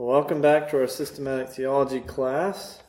[0.00, 2.84] Welcome back to our systematic theology class.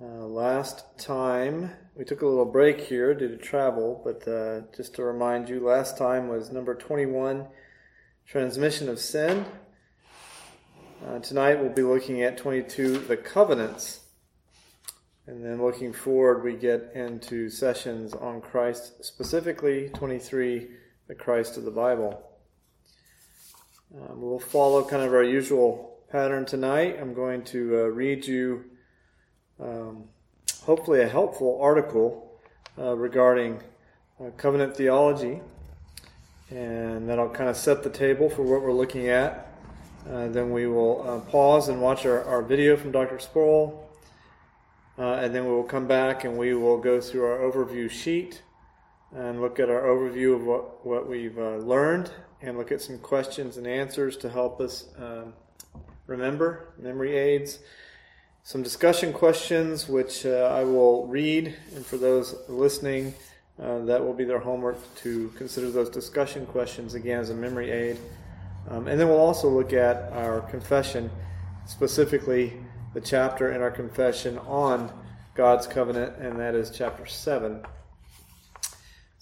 [0.00, 4.94] Uh, last time we took a little break here due to travel, but uh, just
[4.94, 7.48] to remind you, last time was number 21
[8.26, 9.44] transmission of sin.
[11.06, 14.00] Uh, tonight we'll be looking at 22 the covenants.
[15.26, 20.70] And then looking forward, we get into sessions on Christ, specifically 23
[21.08, 22.31] the Christ of the Bible.
[23.94, 26.96] Um, we'll follow kind of our usual pattern tonight.
[26.98, 28.64] I'm going to uh, read you
[29.60, 30.04] um,
[30.62, 32.40] hopefully a helpful article
[32.78, 33.60] uh, regarding
[34.18, 35.42] uh, covenant theology,
[36.48, 39.52] and that'll kind of set the table for what we're looking at.
[40.08, 43.18] Uh, then we will uh, pause and watch our, our video from Dr.
[43.18, 43.90] Sproul,
[44.98, 48.40] uh, and then we will come back and we will go through our overview sheet
[49.14, 52.10] and look at our overview of what, what we've learned
[52.42, 55.32] and look at some questions and answers to help us um,
[56.06, 57.60] remember, memory aids.
[58.42, 63.14] Some discussion questions, which uh, I will read, and for those listening,
[63.62, 67.70] uh, that will be their homework to consider those discussion questions again as a memory
[67.70, 67.98] aid.
[68.68, 71.10] Um, and then we'll also look at our confession,
[71.66, 72.54] specifically
[72.94, 74.90] the chapter in our confession on
[75.34, 77.64] God's covenant, and that is chapter 7.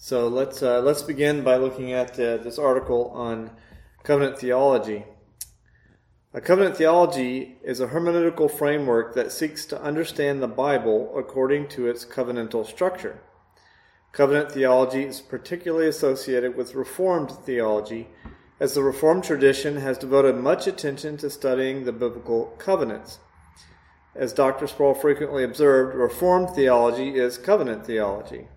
[0.03, 3.51] So let's uh, let's begin by looking at uh, this article on
[4.01, 5.05] covenant theology.
[6.33, 11.85] A covenant theology is a hermeneutical framework that seeks to understand the Bible according to
[11.85, 13.21] its covenantal structure.
[14.11, 18.07] Covenant theology is particularly associated with Reformed theology,
[18.59, 23.19] as the Reformed tradition has devoted much attention to studying the biblical covenants.
[24.15, 24.65] As Dr.
[24.65, 28.47] Sproul frequently observed, Reformed theology is covenant theology.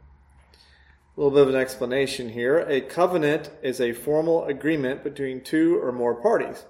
[1.17, 2.59] A little bit of an explanation here.
[2.69, 6.65] A covenant is a formal agreement between two or more parties.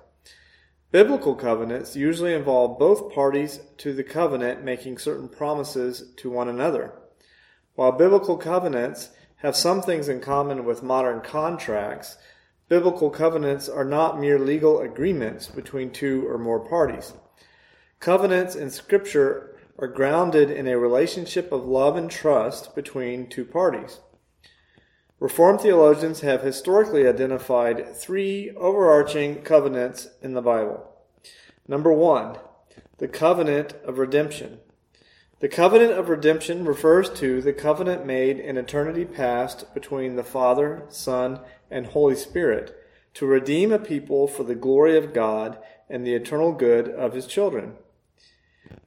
[0.90, 6.92] Biblical covenants usually involve both parties to the covenant making certain promises to one another.
[7.74, 12.18] While biblical covenants have some things in common with modern contracts,
[12.68, 17.14] biblical covenants are not mere legal agreements between two or more parties.
[17.98, 24.00] Covenants in Scripture are grounded in a relationship of love and trust between two parties.
[25.20, 30.90] Reformed theologians have historically identified three overarching covenants in the Bible.
[31.68, 32.36] Number one,
[32.98, 34.58] the covenant of redemption.
[35.38, 40.84] The covenant of redemption refers to the covenant made in eternity past between the Father,
[40.88, 42.76] Son, and Holy Spirit
[43.14, 45.58] to redeem a people for the glory of God
[45.88, 47.74] and the eternal good of his children.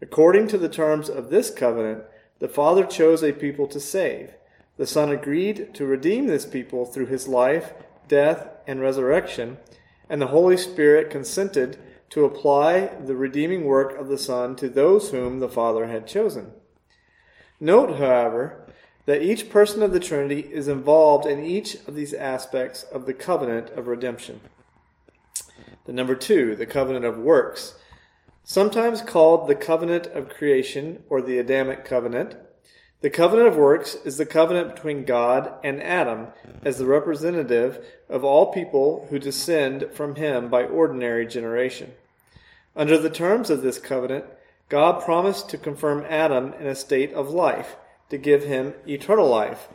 [0.02, 2.04] According to the terms of this covenant,
[2.40, 4.34] the Father chose a people to save
[4.78, 7.74] the Son agreed to redeem this people through his life,
[8.08, 9.58] death, and resurrection,
[10.10, 11.78] and the Holy Spirit consented
[12.10, 16.52] to apply the redeeming work of the Son to those whom the Father had chosen.
[17.60, 18.66] Note, however,
[19.06, 23.14] that each person of the Trinity is involved in each of these aspects of the
[23.14, 24.42] covenant of redemption.
[25.86, 27.76] The number two, the covenant of works,
[28.44, 32.36] sometimes called the covenant of creation or the Adamic covenant,
[33.02, 36.28] the covenant of works is the covenant between God and Adam
[36.64, 41.94] as the representative of all people who descend from him by ordinary generation.
[42.76, 44.26] Under the terms of this covenant,
[44.70, 47.76] God promised to confirm Adam in a state of life,
[48.10, 49.68] to give him eternal life,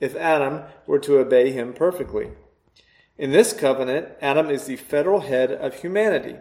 [0.00, 2.30] if Adam were to obey him perfectly.
[3.18, 6.36] In this covenant, Adam is the federal head of humanity.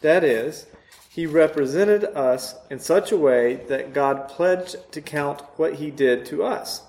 [0.00, 0.66] That is,
[1.14, 6.26] he represented us in such a way that God pledged to count what he did
[6.26, 6.82] to us.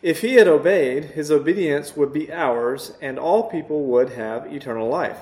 [0.00, 4.88] If he had obeyed, his obedience would be ours, and all people would have eternal
[4.88, 5.18] life.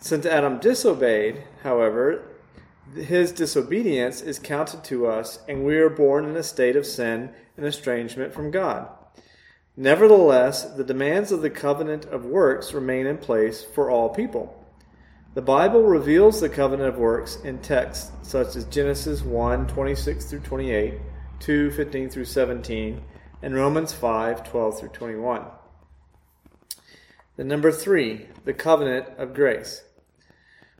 [0.00, 2.24] Since Adam disobeyed, however,
[2.96, 7.30] his disobedience is counted to us, and we are born in a state of sin
[7.56, 8.88] and estrangement from God.
[9.76, 14.57] Nevertheless, the demands of the covenant of works remain in place for all people.
[15.34, 20.40] The Bible reveals the covenant of works in texts such as Genesis 1 26 through
[20.40, 20.94] 28,
[21.40, 23.02] 2 15 through 17,
[23.42, 25.44] and Romans 5 12 through 21.
[27.36, 29.84] The number three, the covenant of grace.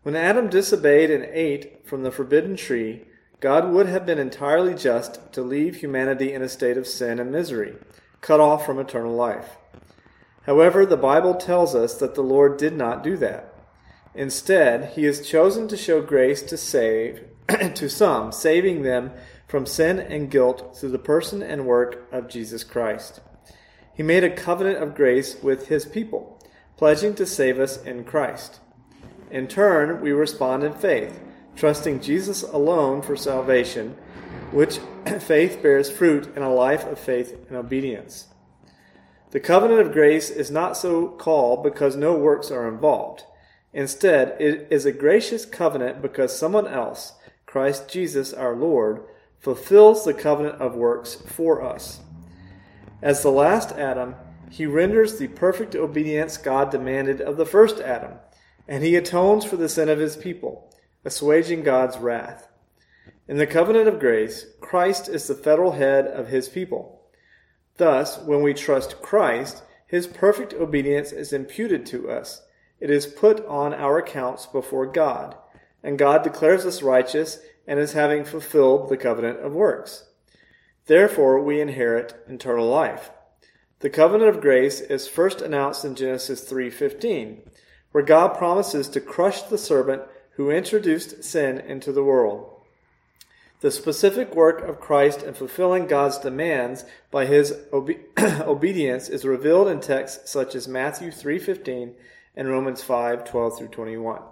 [0.03, 3.05] When Adam disobeyed and ate from the forbidden tree,
[3.41, 7.31] God would have been entirely just to leave humanity in a state of sin and
[7.31, 7.77] misery,
[8.23, 9.59] cut off from eternal life.
[10.47, 13.48] However, the Bible tells us that the Lord did not do that.
[14.15, 17.25] Instead, he has chosen to show grace to save
[17.75, 19.11] to some, saving them
[19.47, 23.21] from sin and guilt through the person and work of Jesus Christ.
[23.95, 26.41] He made a covenant of grace with his people,
[26.77, 28.61] pledging to save us in Christ.
[29.31, 31.21] In turn, we respond in faith,
[31.57, 33.97] trusting Jesus alone for salvation,
[34.53, 34.79] which
[35.21, 38.29] faith bears fruit in a life of faith and obedience.
[39.31, 43.25] The covenant of grace is not so called because no works are involved.
[43.79, 47.13] Instead, it is a gracious covenant because someone else,
[47.47, 49.05] Christ Jesus our Lord,
[49.39, 52.01] fulfills the covenant of works for us.
[53.01, 54.17] As the last Adam,
[54.51, 58.15] he renders the perfect obedience God demanded of the first Adam,
[58.67, 62.49] and he atones for the sin of his people, assuaging God's wrath.
[63.29, 67.01] In the covenant of grace, Christ is the federal head of his people.
[67.77, 72.43] Thus, when we trust Christ, his perfect obedience is imputed to us.
[72.81, 75.37] It is put on our accounts before God,
[75.83, 80.05] and God declares us righteous and as having fulfilled the covenant of works.
[80.87, 83.11] Therefore, we inherit eternal life.
[83.81, 87.43] The covenant of grace is first announced in Genesis 3:15,
[87.93, 90.03] where God promises to crush the serpent
[90.33, 92.55] who introduced sin into the world.
[93.61, 99.69] The specific work of Christ in fulfilling God's demands by his obe- obedience is revealed
[99.69, 101.95] in texts such as Matthew 3:15
[102.39, 104.23] and Romans 5:12 through 21.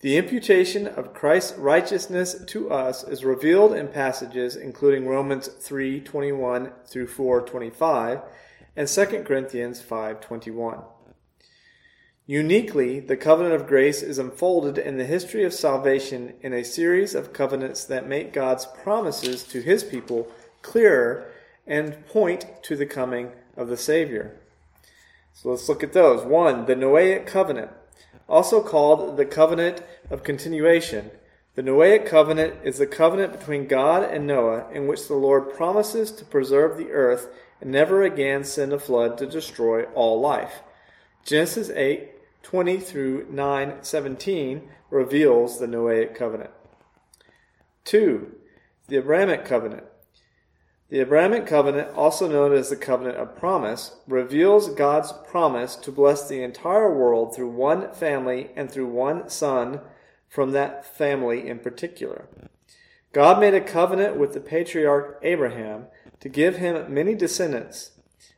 [0.00, 7.08] The imputation of Christ's righteousness to us is revealed in passages including Romans 3:21 through
[7.08, 8.22] 4:25
[8.76, 10.84] and 2 Corinthians 5:21.
[12.24, 17.16] Uniquely, the covenant of grace is unfolded in the history of salvation in a series
[17.16, 20.30] of covenants that make God's promises to his people
[20.62, 21.26] clearer
[21.66, 24.38] and point to the coming of the Savior.
[25.32, 26.24] So let's look at those.
[26.24, 27.70] One, the Noahic covenant,
[28.28, 31.10] also called the covenant of continuation.
[31.54, 36.10] The Noahic covenant is the covenant between God and Noah in which the Lord promises
[36.12, 37.28] to preserve the earth
[37.60, 40.62] and never again send a flood to destroy all life.
[41.24, 42.08] Genesis 8
[42.42, 46.50] 20 through 9 17 reveals the Noahic covenant.
[47.84, 48.32] 2.
[48.88, 49.84] The Abrahamic covenant.
[50.92, 56.28] The Abrahamic covenant, also known as the covenant of promise, reveals God's promise to bless
[56.28, 59.80] the entire world through one family and through one son
[60.28, 62.28] from that family in particular.
[63.14, 65.86] God made a covenant with the patriarch Abraham
[66.20, 67.92] to give him many descendants,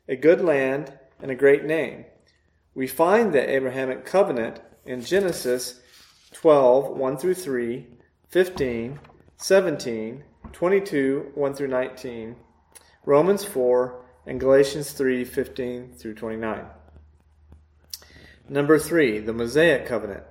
[0.08, 2.04] a good land, and a great name.
[2.72, 5.80] We find the Abrahamic covenant in Genesis
[6.34, 7.88] 12, 1 through 3,
[8.28, 9.00] 15,
[9.38, 12.36] 17, 22, 1 through 19,
[13.06, 16.64] Romans 4, and Galatians 3, 15 through 29.
[18.48, 20.22] Number 3, the Mosaic covenant.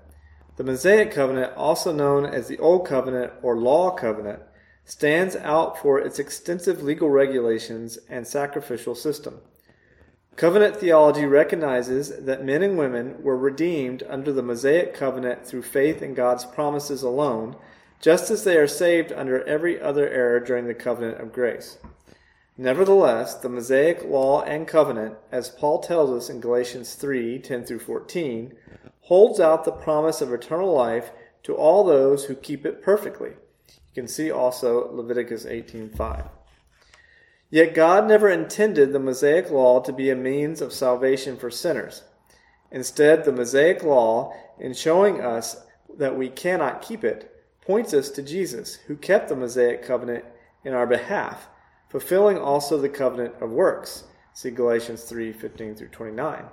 [0.55, 4.41] The Mosaic covenant, also known as the Old Covenant or Law Covenant,
[4.85, 9.41] stands out for its extensive legal regulations and sacrificial system.
[10.35, 16.01] Covenant theology recognizes that men and women were redeemed under the Mosaic covenant through faith
[16.01, 17.55] in God's promises alone,
[18.01, 21.77] just as they are saved under every other era during the covenant of grace.
[22.57, 27.79] Nevertheless, the Mosaic law and covenant, as Paul tells us in Galatians 3 10 through
[27.79, 28.53] 14,
[29.01, 31.11] holds out the promise of eternal life
[31.43, 33.29] to all those who keep it perfectly.
[33.29, 36.25] You can see also Leviticus 18 5.
[37.49, 42.03] Yet God never intended the Mosaic law to be a means of salvation for sinners.
[42.71, 45.57] Instead, the Mosaic law, in showing us
[45.97, 50.25] that we cannot keep it, points us to Jesus, who kept the Mosaic covenant
[50.65, 51.47] in our behalf,
[51.93, 54.05] fulfilling also the covenant of works.
[54.33, 56.45] See Galatians 3 15 through 29.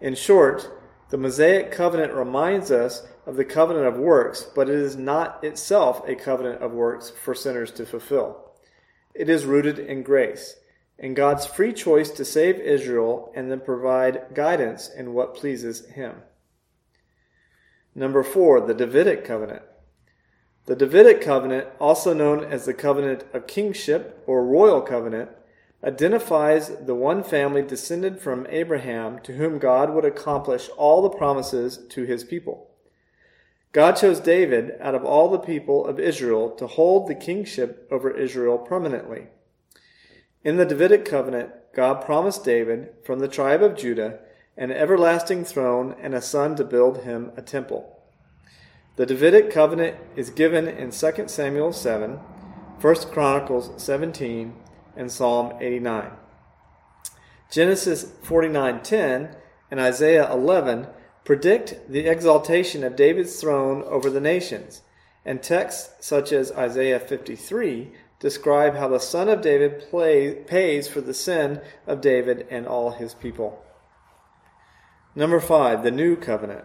[0.00, 0.68] In short,
[1.10, 6.02] the Mosaic covenant reminds us of the covenant of works, but it is not itself
[6.08, 8.50] a covenant of works for sinners to fulfill.
[9.14, 10.56] It is rooted in grace,
[10.98, 16.16] in God's free choice to save Israel and then provide guidance in what pleases Him.
[17.94, 19.62] Number four, the Davidic covenant.
[20.66, 25.30] The Davidic covenant, also known as the covenant of kingship or royal covenant,
[25.84, 31.78] identifies the one family descended from Abraham to whom God would accomplish all the promises
[31.90, 32.70] to his people.
[33.72, 38.10] God chose David out of all the people of Israel to hold the kingship over
[38.10, 39.26] Israel permanently.
[40.42, 44.20] In the Davidic covenant, God promised David, from the tribe of Judah,
[44.56, 48.03] an everlasting throne and a son to build him a temple.
[48.96, 52.12] The Davidic covenant is given in 2 Samuel 7,
[52.80, 54.54] 1 Chronicles 17,
[54.96, 56.12] and Psalm 89.
[57.50, 59.34] Genesis 49:10
[59.68, 60.86] and Isaiah 11
[61.24, 64.82] predict the exaltation of David's throne over the nations,
[65.24, 71.00] and texts such as Isaiah 53 describe how the Son of David play, pays for
[71.00, 73.60] the sin of David and all his people.
[75.16, 76.64] Number five, the New Covenant.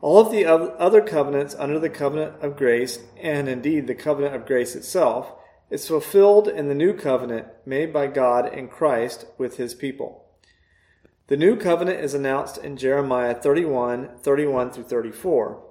[0.00, 4.46] All of the other covenants under the covenant of grace, and indeed the covenant of
[4.46, 5.32] grace itself,
[5.70, 10.24] is fulfilled in the new covenant made by God in Christ with his people.
[11.26, 15.62] The new covenant is announced in Jeremiah 31 31 through 34.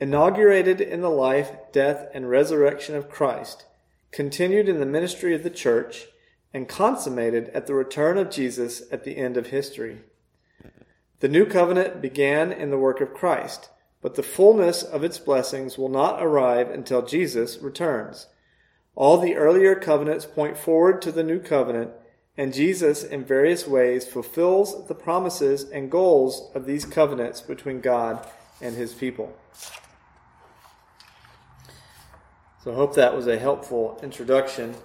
[0.00, 3.66] Inaugurated in the life, death, and resurrection of Christ,
[4.12, 6.06] continued in the ministry of the church,
[6.54, 10.02] and consummated at the return of Jesus at the end of history.
[11.20, 13.70] The new covenant began in the work of Christ,
[14.00, 18.28] but the fullness of its blessings will not arrive until Jesus returns.
[18.94, 21.90] All the earlier covenants point forward to the new covenant,
[22.36, 28.24] and Jesus, in various ways, fulfills the promises and goals of these covenants between God
[28.60, 29.36] and his people.
[32.62, 34.76] So I hope that was a helpful introduction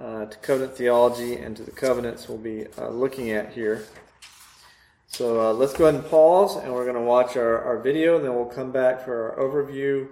[0.00, 3.84] uh, to covenant theology and to the covenants we'll be uh, looking at here.
[5.16, 8.16] So uh, let's go ahead and pause, and we're going to watch our, our video,
[8.16, 10.08] and then we'll come back for our overview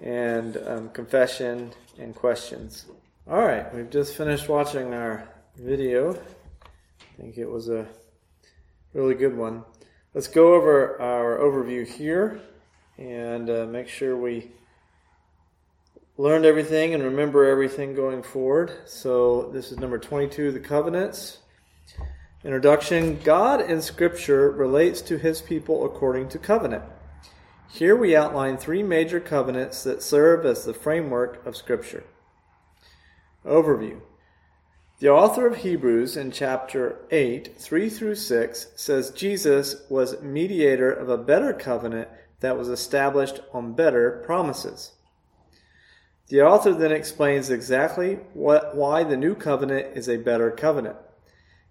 [0.00, 2.86] and um, confession and questions.
[3.28, 6.12] All right, we've just finished watching our video.
[6.14, 7.88] I think it was a
[8.94, 9.64] really good one.
[10.14, 12.40] Let's go over our overview here
[12.98, 14.52] and uh, make sure we
[16.18, 18.70] learned everything and remember everything going forward.
[18.84, 21.38] So this is number 22, the covenants.
[22.46, 26.84] Introduction God in Scripture relates to his people according to covenant.
[27.68, 32.04] Here we outline three major covenants that serve as the framework of Scripture.
[33.44, 33.98] Overview
[35.00, 41.08] The author of Hebrews in chapter 8, 3 through 6 says Jesus was mediator of
[41.08, 44.92] a better covenant that was established on better promises.
[46.28, 50.98] The author then explains exactly what, why the new covenant is a better covenant.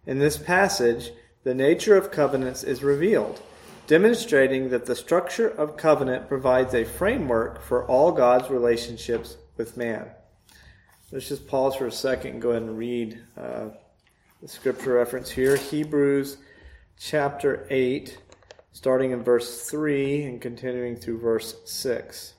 [0.05, 1.11] In this passage,
[1.43, 3.41] the nature of covenants is revealed,
[3.87, 10.07] demonstrating that the structure of covenant provides a framework for all God's relationships with man.
[11.11, 13.69] Let's just pause for a second and go ahead and read uh,
[14.41, 16.37] the scripture reference here Hebrews
[16.99, 18.17] chapter 8,
[18.73, 22.33] starting in verse 3 and continuing through verse 6.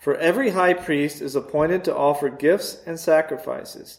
[0.00, 3.98] For every high priest is appointed to offer gifts and sacrifices.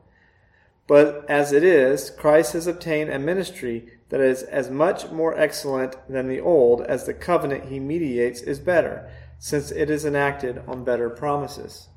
[0.87, 5.95] But as it is, Christ has obtained a ministry that is as much more excellent
[6.09, 9.09] than the old as the covenant he mediates is better,
[9.39, 11.87] since it is enacted on better promises.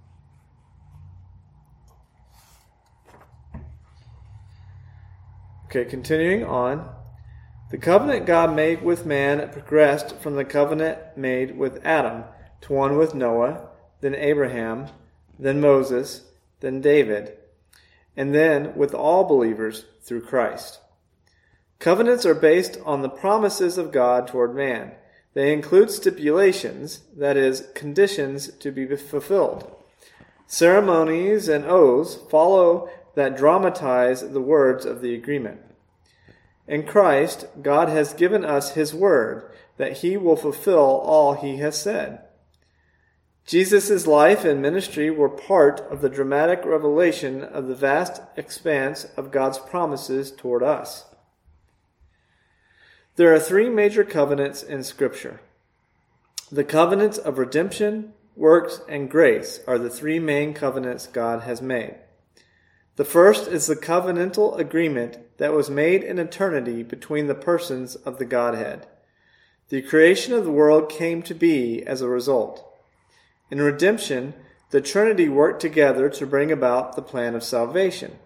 [5.67, 6.89] Okay, continuing on.
[7.73, 12.25] The covenant God made with man progressed from the covenant made with Adam
[12.61, 13.67] to one with Noah,
[14.01, 14.87] then Abraham,
[15.37, 16.23] then Moses,
[16.61, 17.37] then David
[18.17, 20.81] and then with all believers through Christ.
[21.79, 24.93] Covenants are based on the promises of God toward man.
[25.35, 29.71] They include stipulations, that is, conditions to be fulfilled.
[30.47, 35.61] Ceremonies and oaths follow that dramatize the words of the agreement.
[36.67, 41.81] In Christ, God has given us His word that He will fulfill all He has
[41.81, 42.21] said.
[43.47, 49.31] Jesus' life and ministry were part of the dramatic revelation of the vast expanse of
[49.31, 51.05] God's promises toward us.
[53.17, 55.41] There are three major covenants in Scripture.
[56.51, 61.97] The covenants of redemption, works, and grace are the three main covenants God has made.
[62.97, 68.19] The first is the covenantal agreement that was made in eternity between the persons of
[68.19, 68.87] the Godhead.
[69.69, 72.74] The creation of the world came to be as a result.
[73.55, 74.35] In redemption,
[74.71, 78.19] the Trinity worked together to bring about the plan of salvation.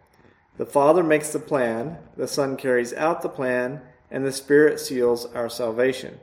[0.56, 5.26] The Father makes the plan, the Son carries out the plan, and the Spirit seals
[5.34, 6.20] our salvation.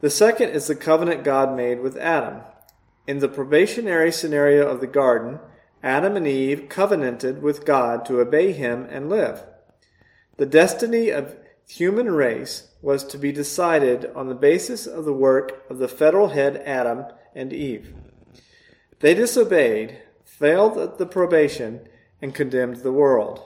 [0.00, 2.40] The second is the covenant God made with Adam.
[3.06, 5.38] In the probationary scenario of the garden,
[5.80, 9.44] Adam and Eve covenanted with God to obey him and live.
[10.38, 11.36] The destiny of
[11.68, 16.30] human race was to be decided on the basis of the work of the federal
[16.30, 17.92] head Adam and Eve.
[19.00, 21.88] They disobeyed, failed at the probation,
[22.22, 23.42] and condemned the world.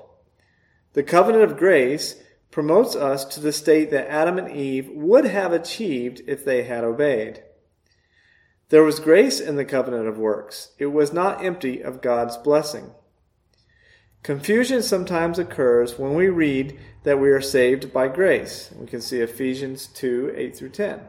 [0.93, 2.17] The covenant of grace
[2.51, 6.85] promotes us to the state that Adam and Eve would have achieved if they had
[6.85, 7.43] obeyed.
[8.71, 10.73] There was grace in the covenant of works.
[10.79, 12.91] It was not empty of God's blessing.
[14.23, 18.71] Confusion sometimes occurs when we read that we are saved by grace.
[18.77, 21.01] We can see Ephesians 2 8 through 10.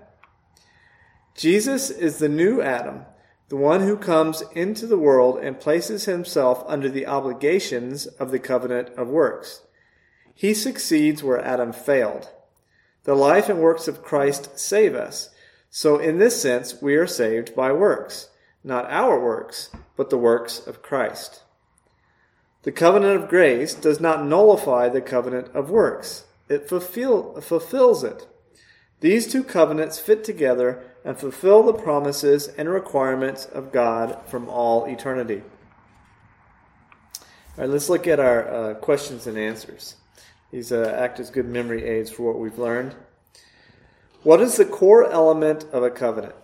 [1.39, 3.05] Jesus is the new Adam,
[3.47, 8.39] the one who comes into the world and places himself under the obligations of the
[8.39, 9.61] covenant of works.
[10.35, 12.29] He succeeds where Adam failed.
[13.05, 15.29] The life and works of Christ save us.
[15.69, 18.31] So, in this sense, we are saved by works,
[18.61, 21.43] not our works, but the works of Christ.
[22.63, 28.27] The covenant of grace does not nullify the covenant of works, it fulfill, fulfills it.
[28.99, 34.85] These two covenants fit together and fulfill the promises and requirements of God from all
[34.85, 35.43] eternity.
[37.57, 39.95] All right, let's look at our uh, questions and answers.
[40.51, 42.95] These uh, act as good memory aids for what we've learned.
[44.23, 46.35] What is the core element of a covenant?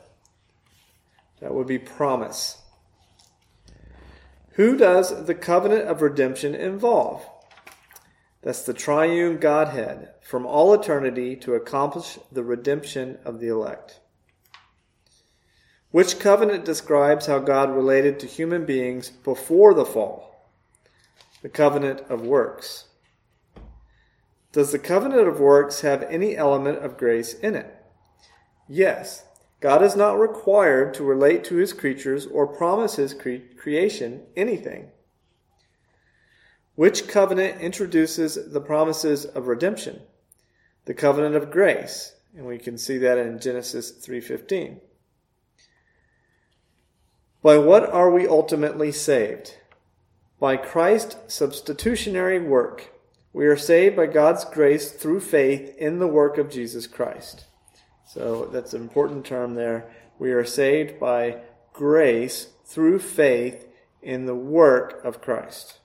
[1.42, 2.62] That would be promise.
[4.52, 7.26] Who does the covenant of redemption involve?
[8.42, 14.00] That's the triune Godhead from all eternity to accomplish the redemption of the elect.
[15.96, 20.46] Which covenant describes how God related to human beings before the fall?
[21.42, 22.90] The covenant of works.
[24.52, 27.74] Does the covenant of works have any element of grace in it?
[28.68, 29.24] Yes.
[29.62, 34.92] God is not required to relate to his creatures or promise his cre- creation anything.
[36.75, 40.02] Which covenant introduces the promises of redemption?
[40.84, 44.82] The covenant of grace, and we can see that in Genesis 3:15.
[47.46, 49.58] By what are we ultimately saved?
[50.40, 52.92] By Christ's substitutionary work.
[53.34, 57.46] We are saved by God's grace through faith in the work of Jesus Christ.
[58.04, 59.88] So that's an important term there.
[60.18, 63.68] We are saved by grace through faith
[64.02, 65.78] in the work of Christ.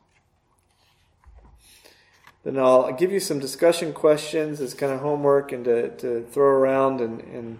[2.43, 6.47] Then I'll give you some discussion questions as kind of homework and to, to throw
[6.47, 7.59] around and, and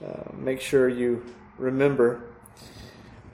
[0.00, 1.26] uh, make sure you
[1.58, 2.31] remember.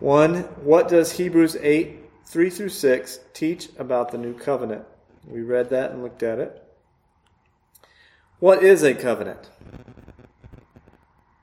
[0.00, 4.84] One, what does Hebrews 8, 3 through 6 teach about the new covenant?
[5.26, 6.62] We read that and looked at it.
[8.38, 9.50] What is a covenant?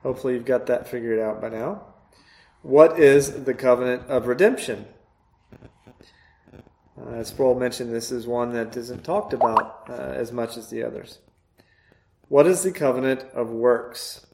[0.04, 1.82] Hopefully, you've got that figured out by now.
[2.62, 4.86] What is the covenant of redemption?
[6.98, 10.70] Uh, as Sproul mentioned, this is one that isn't talked about uh, as much as
[10.70, 11.20] the others.
[12.30, 14.26] What is the covenant of works?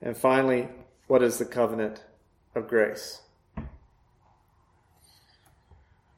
[0.00, 0.68] And finally,
[1.06, 2.02] what is the covenant
[2.54, 3.20] of grace?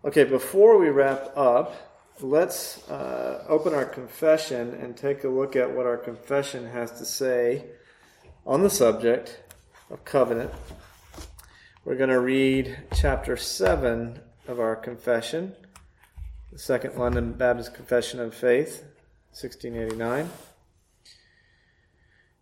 [0.05, 1.75] Okay, before we wrap up,
[2.21, 7.05] let's uh, open our confession and take a look at what our confession has to
[7.05, 7.65] say
[8.47, 9.41] on the subject
[9.91, 10.53] of covenant.
[11.85, 15.55] We're going to read chapter 7 of our confession,
[16.53, 18.83] the Second London Baptist Confession of Faith,
[19.33, 20.31] 1689.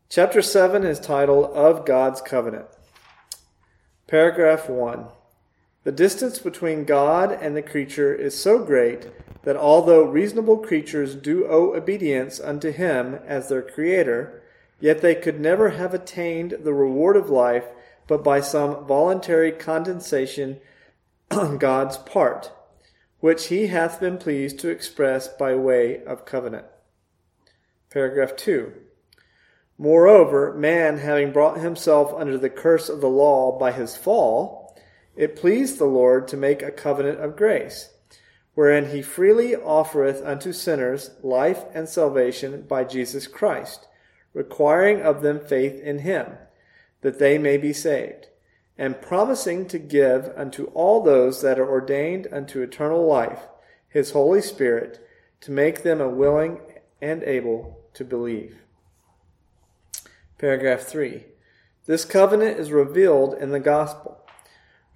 [0.08, 2.66] Chapter 7 is titled Of God's Covenant.
[4.06, 5.06] Paragraph 1.
[5.84, 9.08] The distance between God and the creature is so great
[9.44, 14.42] that although reasonable creatures do owe obedience unto him as their creator,
[14.78, 17.64] yet they could never have attained the reward of life
[18.06, 20.60] but by some voluntary condensation
[21.30, 22.52] on God's part,
[23.20, 26.66] which he hath been pleased to express by way of covenant.
[27.90, 28.72] Paragraph 2.
[29.78, 34.76] Moreover, man having brought himself under the curse of the law by his fall,
[35.16, 37.90] it pleased the Lord to make a covenant of grace,
[38.54, 43.88] wherein he freely offereth unto sinners life and salvation by Jesus Christ,
[44.32, 46.38] requiring of them faith in him,
[47.00, 48.28] that they may be saved,
[48.78, 53.48] and promising to give unto all those that are ordained unto eternal life
[53.88, 55.00] his Holy Spirit,
[55.40, 56.60] to make them a willing
[57.00, 58.63] and able to believe.
[60.38, 61.24] Paragraph 3.
[61.86, 64.18] This covenant is revealed in the gospel.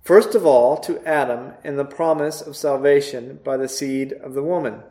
[0.02, 4.42] First of all, to Adam in the promise of salvation by the seed of the
[4.42, 4.82] woman,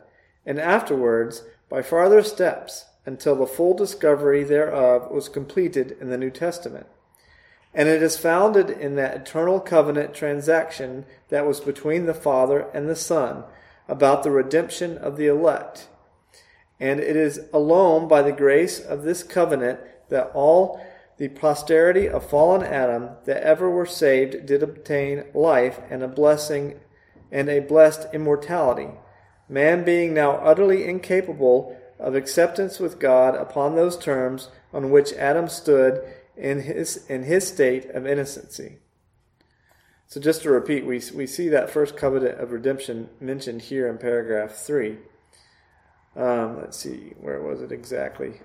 [0.46, 6.30] and afterwards by farther steps until the full discovery thereof was completed in the New
[6.30, 6.86] Testament.
[7.74, 12.88] And it is founded in that eternal covenant transaction that was between the Father and
[12.88, 13.44] the Son
[13.86, 15.88] about the redemption of the elect.
[16.80, 20.80] And it is alone by the grace of this covenant that all
[21.18, 26.78] the posterity of fallen Adam that ever were saved did obtain life and a blessing
[27.30, 28.88] and a blessed immortality.
[29.48, 35.48] Man being now utterly incapable of acceptance with God upon those terms on which Adam
[35.48, 36.02] stood
[36.36, 38.78] in his, in his state of innocency.
[40.06, 43.98] So just to repeat, we, we see that first covenant of redemption mentioned here in
[43.98, 44.96] paragraph 3.
[46.16, 48.40] Um, let's see, where was it exactly?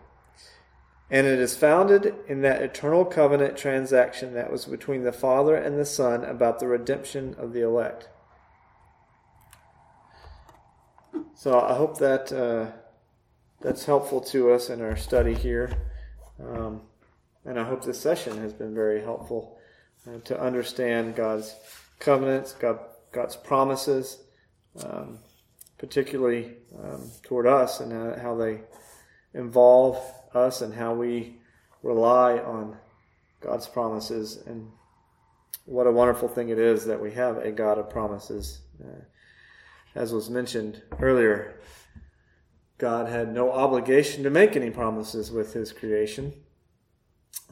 [1.09, 5.77] And it is founded in that eternal covenant transaction that was between the Father and
[5.77, 8.09] the Son about the redemption of the elect.
[11.35, 12.71] So I hope that uh,
[13.61, 15.71] that's helpful to us in our study here.
[16.39, 16.81] Um,
[17.45, 19.57] and I hope this session has been very helpful
[20.07, 21.55] uh, to understand God's
[21.99, 22.79] covenants, God,
[23.11, 24.19] God's promises,
[24.83, 25.19] um,
[25.77, 28.61] particularly um, toward us and how, how they
[29.33, 29.97] involve
[30.33, 31.37] us and how we
[31.81, 32.77] rely on
[33.41, 34.37] God's promises.
[34.45, 34.69] And
[35.65, 38.61] what a wonderful thing it is that we have a God of promises.
[38.83, 39.03] Uh,
[39.95, 41.59] as was mentioned earlier,
[42.77, 46.33] God had no obligation to make any promises with his creation.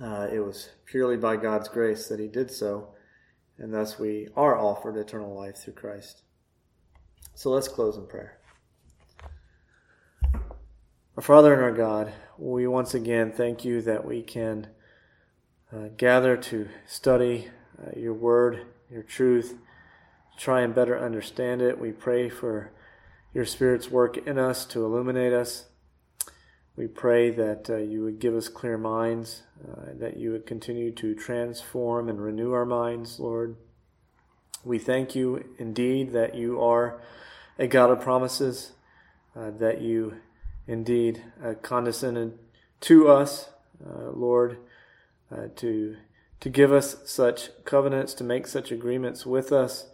[0.01, 2.89] Uh, it was purely by God's grace that he did so,
[3.57, 6.23] and thus we are offered eternal life through Christ.
[7.35, 8.40] So let's close in prayer.
[11.17, 14.67] Our Father and our God, we once again thank you that we can
[15.69, 19.58] uh, gather to study uh, your word, your truth,
[20.38, 21.78] try and better understand it.
[21.78, 22.71] We pray for
[23.34, 25.65] your Spirit's work in us to illuminate us.
[26.78, 30.93] We pray that uh, you would give us clear minds, uh, that you would continue
[30.93, 33.58] to transform and renew our minds, Lord.
[34.63, 37.02] We thank you indeed that you are
[37.60, 38.71] a God of promises,
[39.36, 40.15] uh, that you
[40.71, 42.39] indeed uh, condescended
[42.79, 43.49] to us,
[43.86, 44.57] uh, Lord,
[45.31, 45.97] uh, to
[46.39, 49.86] to give us such covenants, to make such agreements with us,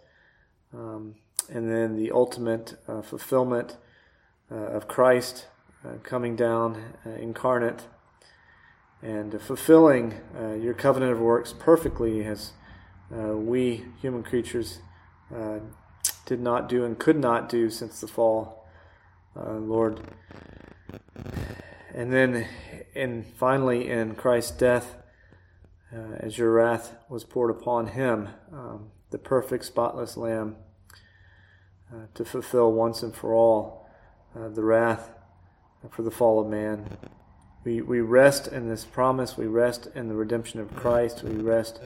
[0.72, 1.16] um,
[1.50, 3.76] and then the ultimate uh, fulfillment
[4.50, 5.46] uh, of Christ
[5.84, 7.82] uh, coming down incarnate
[9.02, 10.14] and fulfilling
[10.58, 12.52] your covenant of works perfectly as
[13.10, 14.80] we human creatures
[16.24, 18.66] did not do and could not do since the fall.
[19.36, 20.00] Lord,
[21.94, 22.46] and then,
[22.94, 24.96] and finally, in Christ's death,
[25.92, 30.56] uh, as your wrath was poured upon him, um, the perfect, spotless Lamb,
[31.92, 33.88] uh, to fulfill once and for all
[34.36, 35.10] uh, the wrath
[35.90, 36.96] for the fall of man.
[37.64, 39.36] We, we rest in this promise.
[39.36, 41.22] We rest in the redemption of Christ.
[41.22, 41.80] We rest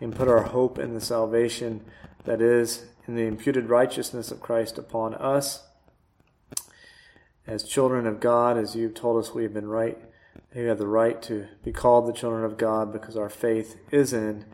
[0.00, 1.84] and put our hope in the salvation
[2.24, 5.64] that is in the imputed righteousness of Christ upon us
[7.46, 9.98] as children of God, as you've told us we have been right,
[10.54, 14.12] we have the right to be called the children of God because our faith is
[14.12, 14.44] in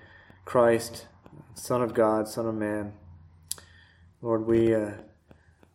[0.45, 1.07] Christ,
[1.55, 2.93] Son of God, Son of Man.
[4.21, 4.93] Lord, we uh,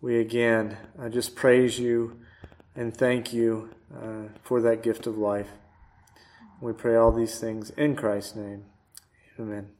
[0.01, 2.19] we again uh, just praise you
[2.75, 5.49] and thank you uh, for that gift of life.
[6.61, 8.65] We pray all these things in Christ's name.
[9.39, 9.76] Amen.